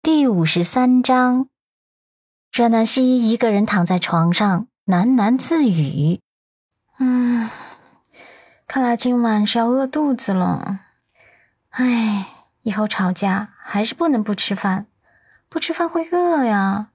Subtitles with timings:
[0.00, 1.48] 第五十三章，
[2.52, 6.20] 阮南希一个人躺在床上喃喃自语
[7.00, 7.50] ：“嗯，
[8.68, 10.80] 看来今晚是要饿肚子了。
[11.70, 12.28] 唉，
[12.62, 14.86] 以后吵架还是不能不吃饭，
[15.48, 16.90] 不吃饭会饿呀。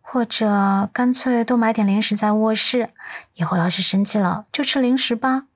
[0.00, 2.90] 或者干脆多买点零食在卧室，
[3.34, 5.48] 以后要是生气了就吃零食吧。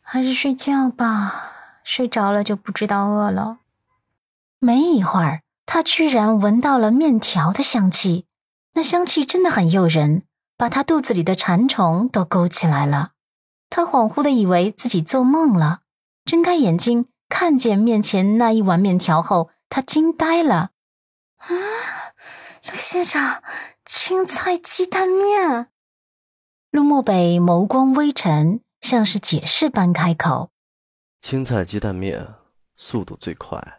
[0.00, 1.52] 还是睡觉吧，
[1.82, 3.58] 睡着了就不知道饿了。
[4.60, 8.24] 没一会儿。”他居然闻到了面条的香气，
[8.72, 10.22] 那香气真的很诱人，
[10.56, 13.10] 把他肚子里的馋虫都勾起来了。
[13.68, 15.80] 他恍惚的以为自己做梦了，
[16.24, 20.70] 睁开眼睛看见面前那一碗面条后，他惊呆了。
[21.36, 21.48] 啊，
[22.70, 23.42] 陆县长，
[23.84, 25.68] 青菜鸡蛋面！
[26.70, 30.48] 陆漠北眸光微沉，像是解释般开口
[31.20, 32.26] ：“青菜鸡蛋面，
[32.74, 33.77] 速度最快。”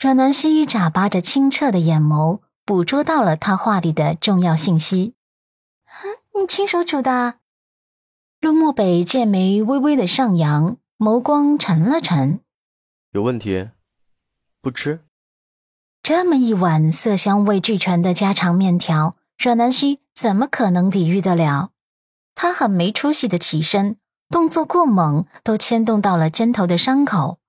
[0.00, 5.12] 阮南希眨巴着清澈的眼眸，捕捉到了他话里的重要信息。
[6.34, 7.34] 你亲手煮的？
[8.40, 12.40] 陆漠北剑眉微微的上扬，眸光沉了沉。
[13.12, 13.68] 有问题？
[14.62, 15.00] 不吃？
[16.02, 21.72] 这么一碗色香味俱全的家常面条，阮南希怎么可能抵御得了？
[22.34, 23.98] 他很没出息的起身，
[24.30, 27.39] 动作过猛，都牵动到了针头的伤口。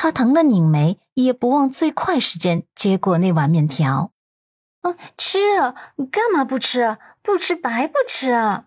[0.00, 4.12] 他疼得拧眉，也不忘最快时间接过那碗面条。
[4.82, 5.74] 啊，吃啊！
[5.96, 6.98] 你干嘛不吃啊？
[7.20, 8.66] 不吃白不吃啊！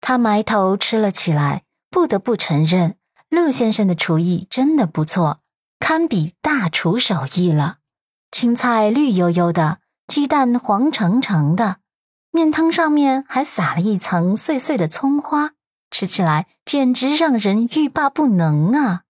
[0.00, 1.64] 他埋头吃了起来。
[1.90, 2.96] 不得不承认，
[3.28, 5.42] 陆先生的厨艺真的不错，
[5.78, 7.76] 堪比大厨手艺了。
[8.30, 11.76] 青菜绿油油的，鸡蛋黄澄澄的，
[12.30, 15.50] 面汤上面还撒了一层碎碎的葱花，
[15.90, 19.02] 吃起来简直让人欲罢不能啊！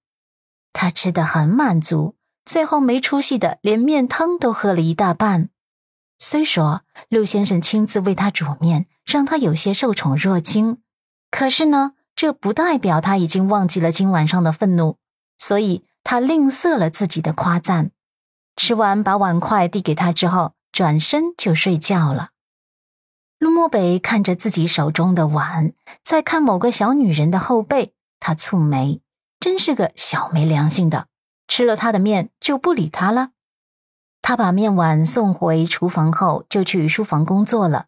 [0.73, 5.51] 他吃得很满足，最后没出息的连面汤都喝了一大半。
[6.19, 10.79] 虽说陆先生亲自为他煮面，让他有些受宠若惊，
[11.31, 14.99] 可是呢，这不代表他已经忘记了今晚上的愤怒，
[15.37, 17.91] 所以他吝啬了自己的夸赞。
[18.57, 22.31] 吃完，把碗筷递给他之后，转身就睡觉了。
[23.39, 25.73] 陆漠北看着自己手中的碗，
[26.05, 29.02] 再看某个小女人的后背，他蹙眉。
[29.43, 31.09] 真是个小没良心的，
[31.49, 33.31] 吃了他的面就不理他了。
[34.23, 37.87] 他把面碗送回厨房后，就去书房工作了。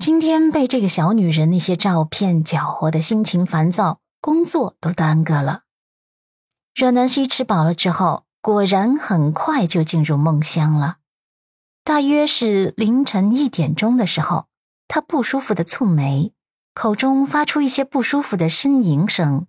[0.00, 5.62] 今天被这个小女人那些照片搅和的心情烦躁，工作都耽搁了。
[6.74, 10.96] 阮南希吃饱了之后，果然很快就进入梦乡了。
[11.84, 14.46] 大约是凌晨一点钟的时候，
[14.88, 16.32] 他不舒服的蹙眉，
[16.74, 19.46] 口中发出一些不舒服的呻吟声。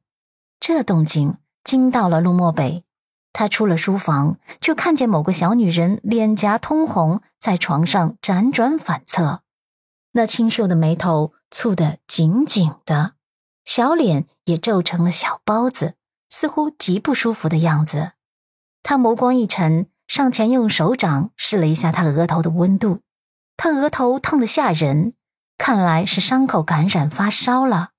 [0.60, 2.84] 这动静惊到了陆漠北，
[3.32, 9.42] 他出了书房，就看见某个小女人脸颊通红，在床上辗转反侧，
[10.12, 13.14] 那清秀的眉头蹙得紧紧的，
[13.64, 15.96] 小脸也皱成了小包子，
[16.30, 18.12] 似乎极不舒服的样子。
[18.84, 23.02] 他眸光一沉，上前用手掌试了一下她额头的温度，
[23.56, 25.14] 她额头烫得吓人，
[25.58, 27.92] 看来是伤口感染发烧了。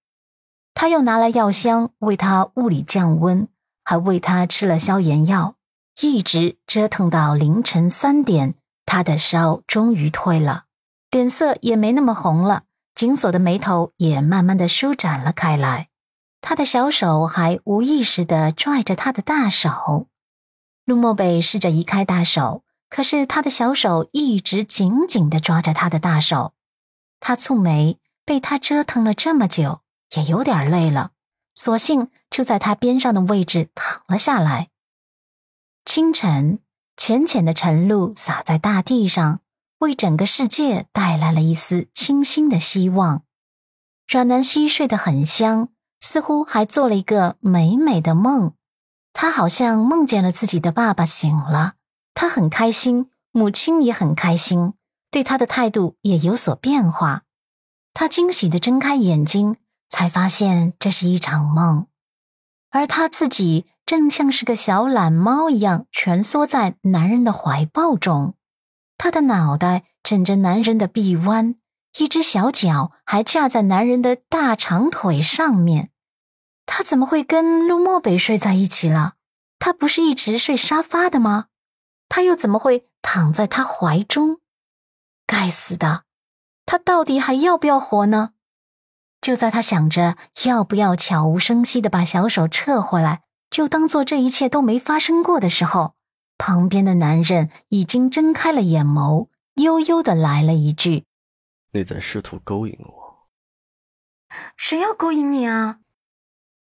[0.81, 3.49] 他又拿来药箱为他物理降温，
[3.85, 5.57] 还为他吃了消炎药，
[6.01, 8.55] 一直折腾到凌晨三点，
[8.87, 10.65] 他的烧终于退了，
[11.11, 12.63] 脸色也没那么红了，
[12.95, 15.91] 紧锁的眉头也慢慢的舒展了开来。
[16.41, 20.07] 他的小手还无意识的拽着他的大手，
[20.87, 26.55] 陆漠北试着移开大手，可是他的小手一直紧紧的抓着他的大手。
[27.21, 29.83] 他蹙眉，被他折腾了这么久。
[30.17, 31.13] 也有点累了，
[31.55, 34.71] 索性就在他边上的位置躺了下来。
[35.85, 36.61] 清晨，
[36.97, 39.41] 浅浅的晨露洒在大地上，
[39.79, 43.23] 为整个世界带来了一丝清新的希望。
[44.07, 45.69] 阮南希睡得很香，
[46.01, 48.55] 似乎还做了一个美美的梦。
[49.13, 51.75] 他好像梦见了自己的爸爸醒了，
[52.15, 54.75] 他很开心，母亲也很开心，
[55.11, 57.23] 对他的态度也有所变化。
[57.95, 59.57] 他惊喜的睁开眼睛。
[59.91, 61.89] 才发现这是一场梦，
[62.71, 68.35] 而他自己正像是个小懒猫一样蜷缩在男人的怀抱中，
[68.97, 71.57] 他的脑袋枕着男人的臂弯，
[71.99, 75.91] 一只小脚还架在男人的大长腿上面。
[76.65, 79.15] 他怎么会跟陆漠北睡在一起了？
[79.59, 81.47] 他不是一直睡沙发的吗？
[82.09, 84.39] 他又怎么会躺在他怀中？
[85.27, 86.05] 该死的，
[86.65, 88.35] 他到底还要不要活呢？
[89.21, 95.95] 就在他想着要不要悄无声息的把小手撤回来，就当做这一切都没发生过的时候，
[96.39, 101.05] 旁边的男人已经睁开了眼眸，悠悠的来了一句
[101.73, 103.29] ：“你在试图勾引我？
[104.57, 105.81] 谁要勾引你啊？”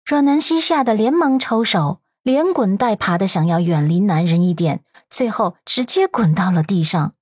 [0.04, 7.14] 阮南希吓得连忙抽手，连滚带爬的想要远离男人一点，最后直接滚到了地上，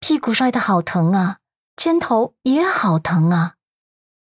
[0.00, 1.38] 屁股摔得好疼啊，
[1.76, 3.54] 肩头也好疼啊。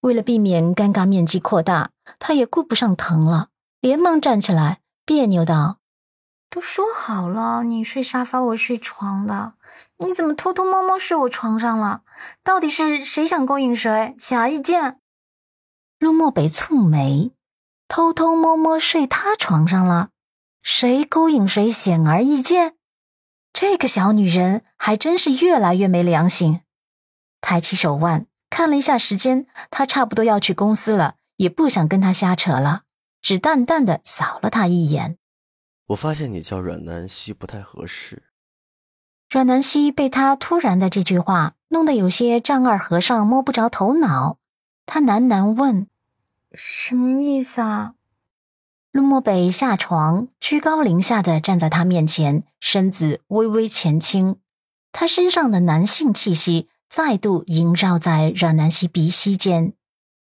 [0.01, 3.50] 为了避免尴尬面积扩大，他也顾不上疼了，
[3.80, 5.77] 连忙站起来，别扭道
[6.50, 9.53] ：“都说好了，你睡沙发，我睡床的，
[10.00, 12.01] 你怎么偷偷摸摸睡我床上了？
[12.44, 14.15] 到底是谁想勾引谁？
[14.18, 15.00] 显而易见。”
[16.00, 17.31] 陆漠北蹙眉，
[17.88, 20.09] 偷偷摸摸睡他床上了，
[20.63, 22.75] 谁勾引谁显而易见？
[23.54, 26.62] 这个小女人还真是越来越没良心。
[27.39, 28.25] 抬起手腕。
[28.51, 32.83] 看了一下时间，他差不多要去公司了，也不想跟他瞎扯了，
[33.21, 35.18] 只淡淡的扫了他一眼。
[35.88, 38.24] 我发现你叫阮南希不太合适。
[39.30, 44.38] 阮南希被他突然的这句话弄得有些丈二和尚摸不着头脑，
[44.86, 45.88] 他喃喃问
[46.54, 47.94] ：“什么意思啊？”
[48.92, 54.36] 陆漠北下床，居高临下的站在他面前，身子微微前倾，
[54.92, 56.68] 他身上的男性气息。
[56.91, 59.71] 再度萦绕在阮南希鼻息间，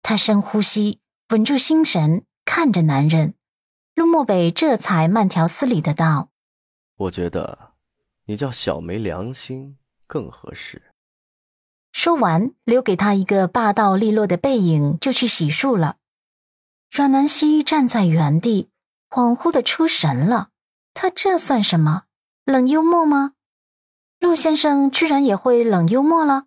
[0.03, 3.35] 她深呼吸，稳住心神，看着男人。
[3.95, 6.31] 陆漠北这才慢条斯理的道
[6.99, 7.75] ：“我觉得
[8.25, 9.79] 你叫小没良心
[10.09, 10.83] 更合适。”
[11.95, 15.99] 说完，留给他一个霸道利落的背影，就去洗漱了。
[16.91, 18.69] 阮南希站在原地，
[19.09, 20.49] 恍惚的出神了。
[20.93, 22.07] 他这算什么？
[22.45, 23.35] 冷幽默吗？
[24.19, 26.47] 陆先生居然也会冷幽默了？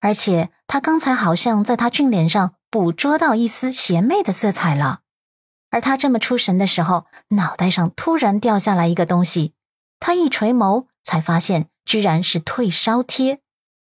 [0.00, 5.00] 而且他刚才好像在他俊脸上捕捉到一丝邪魅的色彩了，
[5.70, 9.54] 而他这么出神的时候，脑袋上突然掉下来一个东西，
[9.98, 13.40] 他一垂眸才发现，居然是退烧贴。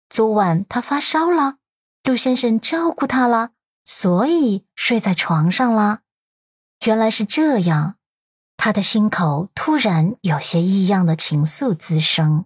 [0.10, 1.58] 昨晚他发烧了，
[2.04, 3.52] 陆先生照顾他了，
[3.86, 6.00] 所以睡在床上了。
[6.86, 7.98] 原来是这样，
[8.58, 12.46] 他的心口突然有些异样的情愫滋生。